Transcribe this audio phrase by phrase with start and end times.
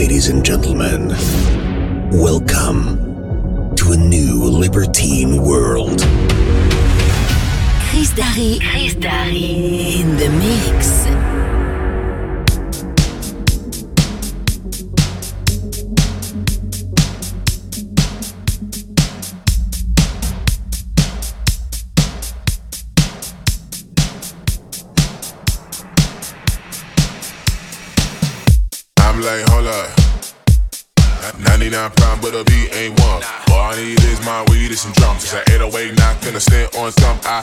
[0.00, 1.08] ladies and gentlemen.
[2.10, 6.00] Welcome to a new libertine world.
[7.90, 11.59] Chris Darry, Chris Darry in the mix.
[32.30, 33.22] 99 prime, but a beat ain't one.
[33.50, 35.24] All I need is my weed and some drums.
[35.24, 37.18] It's an 808, not gonna stand on some.
[37.24, 37.42] I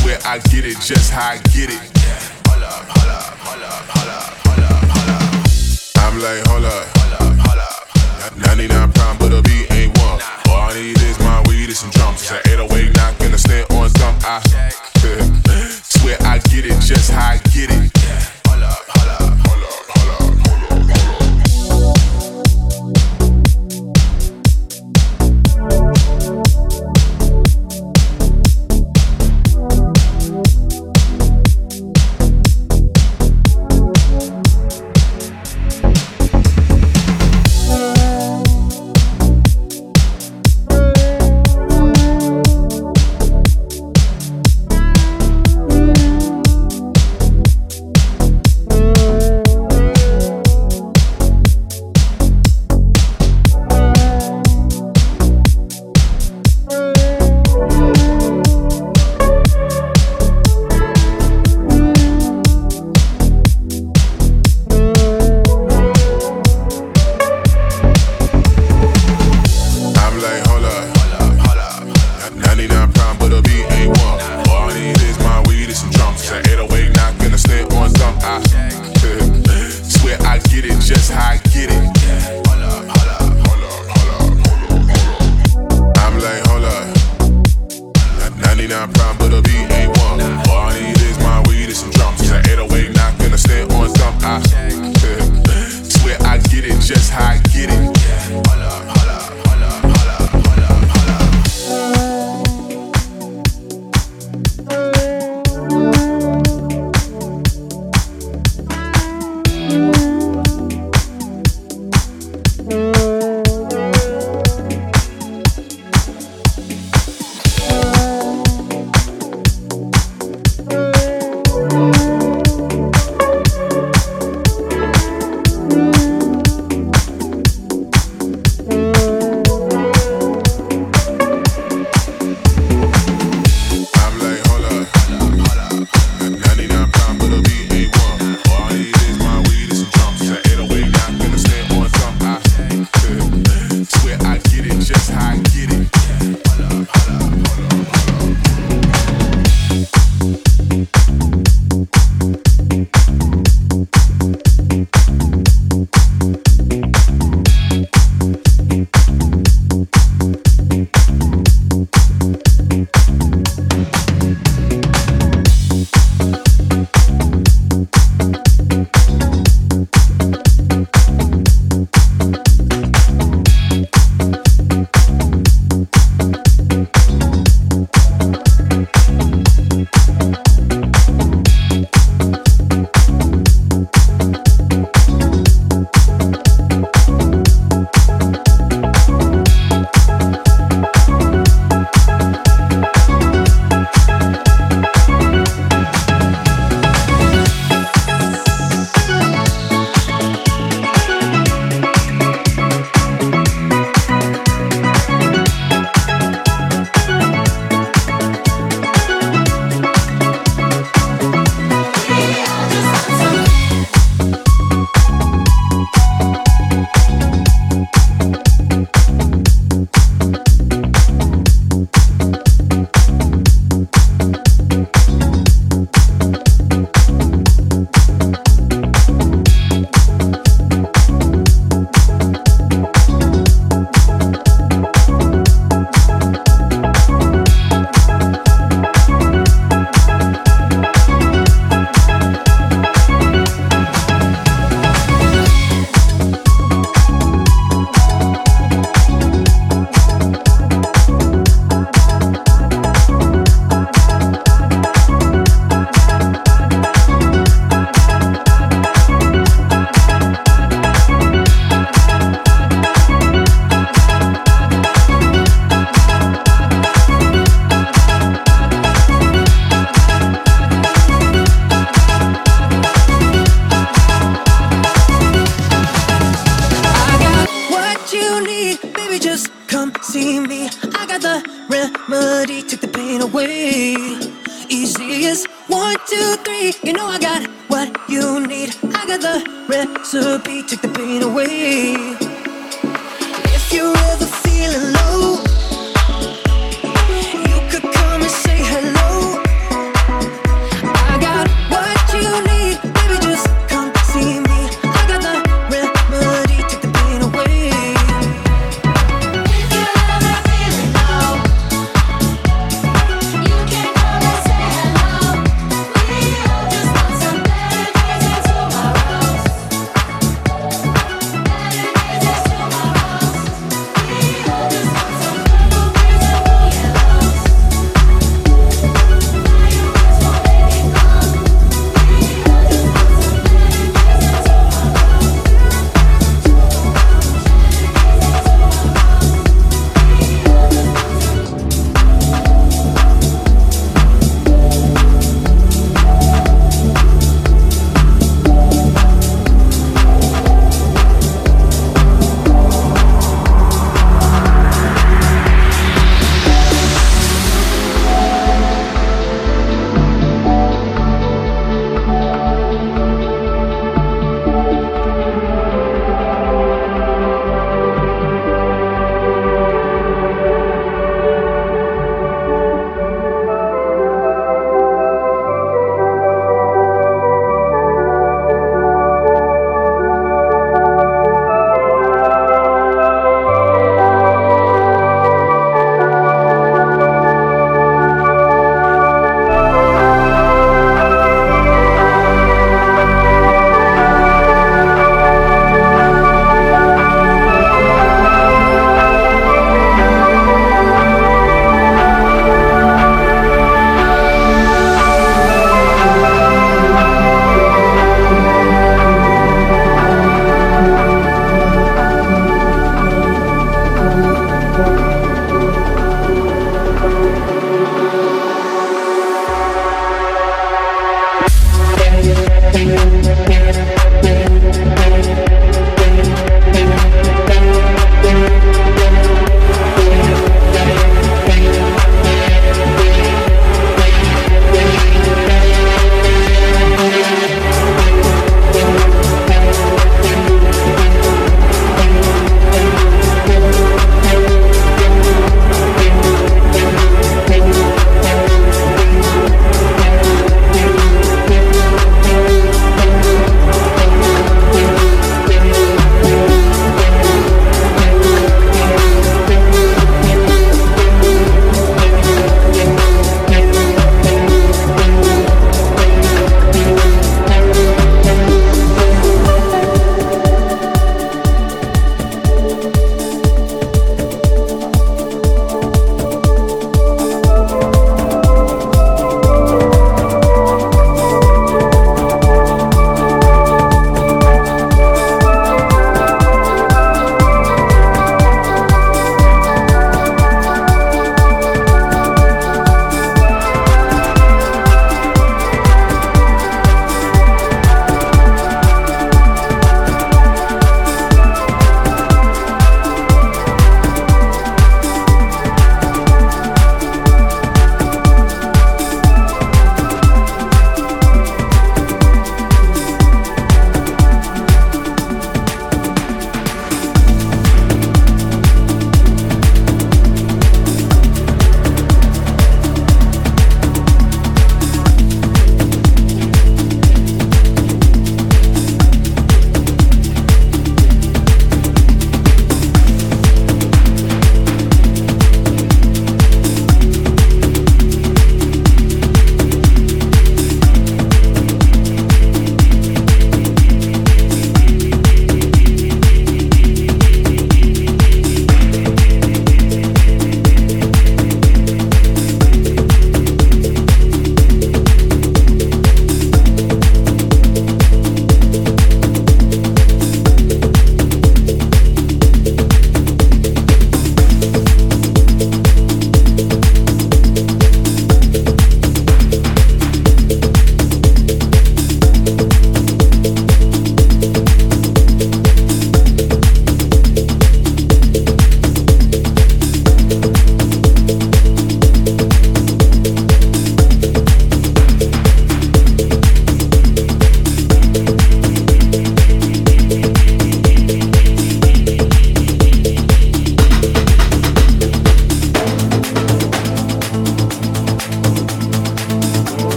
[0.00, 1.80] swear I get it just how I get it.
[2.48, 5.28] Hold up, hold up, hold up, hold up, hold up, hold up.
[6.04, 6.98] I'm like, hold up.
[8.38, 10.20] 99 prime, but a beat ain't one.
[10.48, 12.22] All I need is my weed and some drums.
[12.22, 14.16] It's an 808, not gonna stand on some.
[14.24, 14.40] I
[15.82, 17.92] swear I get it just how I get it.
[18.46, 19.47] Hold up, hold up,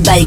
[0.00, 0.26] by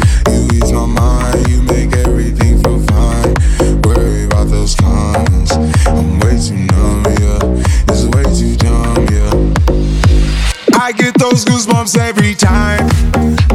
[10.81, 12.89] I get those goosebumps every time.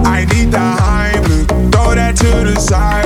[0.07, 3.05] I need the Heimlich, throw that to the side.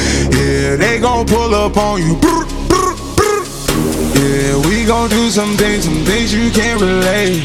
[0.31, 2.19] Yeah, they gon' pull up on you.
[4.15, 7.43] Yeah, we gon' do some things, some things you can't relate.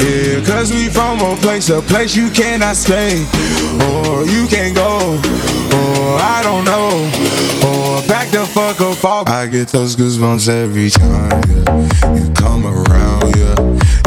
[0.00, 3.24] Yeah, cause we from a place, a place you cannot stay.
[3.86, 5.20] Or you can't go.
[5.74, 6.88] Or I don't know.
[7.68, 9.28] Or back the fuck up off.
[9.28, 11.42] I get those goosebumps every time.
[11.48, 12.14] Yeah.
[12.14, 13.54] You come around, yeah.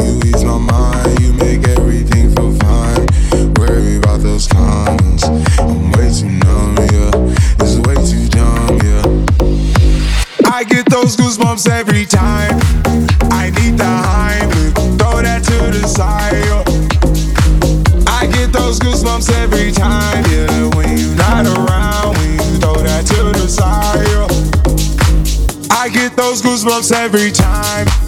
[0.03, 3.05] You ease my mind, you make everything feel fine.
[3.55, 4.66] Worry about those comments.
[11.57, 12.59] Those every time.
[13.31, 16.35] I need the Heimlich, throw that to the side.
[18.07, 20.75] I get those goosebumps every time, yeah.
[20.75, 24.05] When you're not around, when you throw that to the side.
[25.71, 28.06] I get those goosebumps every time.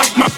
[0.00, 0.37] It's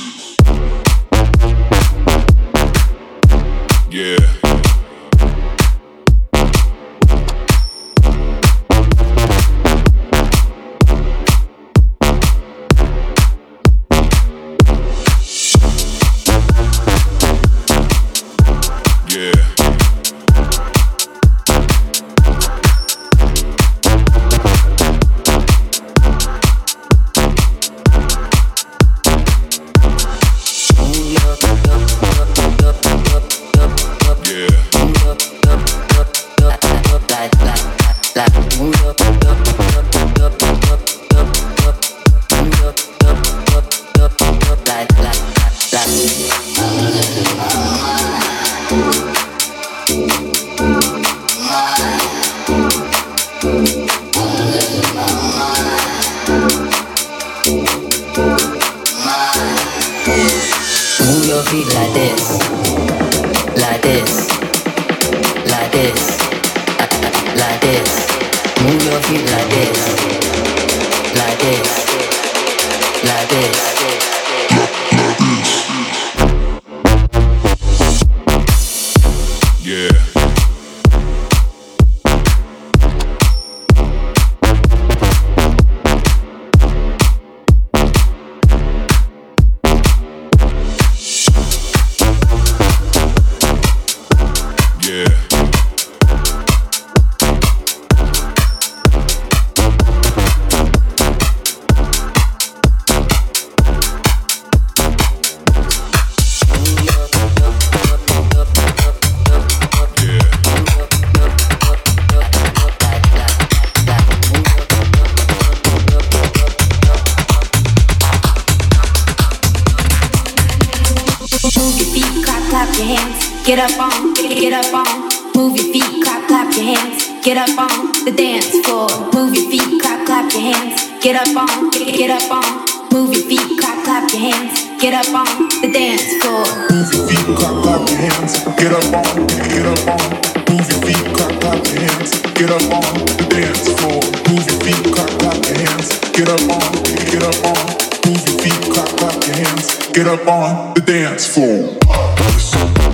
[149.21, 149.91] dance.
[149.91, 152.90] Get up on the dance floor.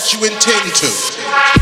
[0.00, 1.59] that you intend to.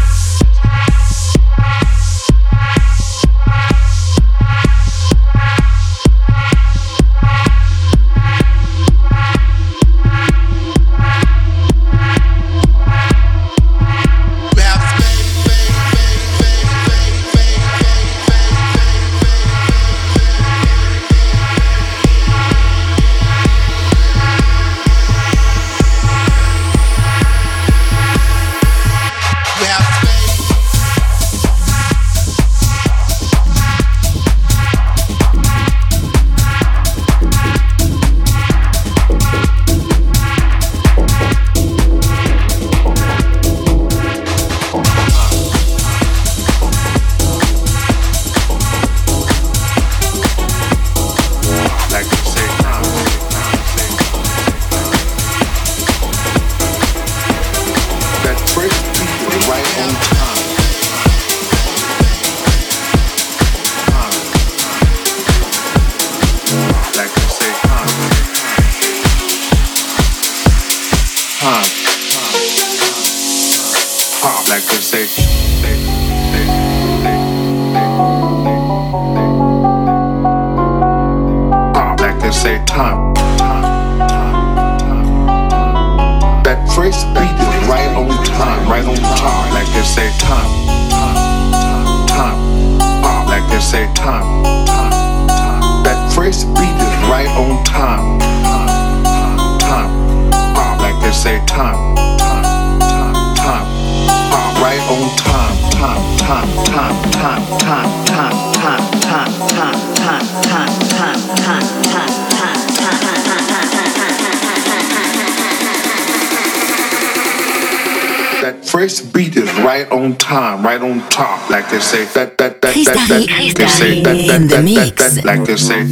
[125.25, 125.87] Like they say